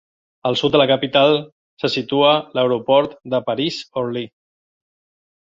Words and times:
Al 0.49 0.55
sud 0.61 0.71
de 0.75 0.77
la 0.81 0.87
capital 0.91 1.33
se 1.83 1.91
situa 1.97 2.31
l'Aeroport 2.57 3.15
de 3.35 3.43
París-Orly. 3.51 4.27